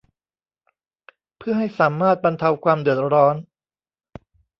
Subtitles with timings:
[1.37, 3.35] เพื่อให้สามารถบรรเทาความเดือดร้อน